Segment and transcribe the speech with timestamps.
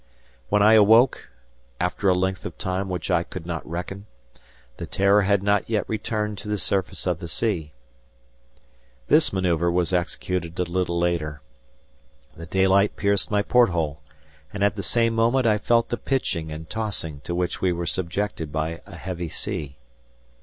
[0.49, 1.29] When I awoke,
[1.79, 4.07] after a length of time which I could not reckon,
[4.77, 7.73] the "Terror" had not yet returned to the surface of the sea.
[9.09, 11.43] This maneuver was executed a little later.
[12.35, 14.01] The daylight pierced my porthole;
[14.51, 17.85] and at the same moment I felt the pitching and tossing to which we were
[17.85, 19.77] subjected by a heavy sea.